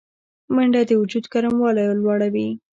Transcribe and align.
منډه 0.53 0.81
د 0.89 0.91
وجود 1.01 1.25
ګرموالی 1.33 1.85
لوړوي 2.01 2.49